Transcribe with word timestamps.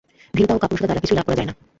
ভীরুতা 0.35 0.53
ও 0.57 0.61
কাপুরুষতা 0.63 0.87
দ্বারা 0.87 1.03
কিছুই 1.03 1.17
লাভ 1.19 1.25
করা 1.27 1.37
যায় 1.39 1.47
না। 1.49 1.53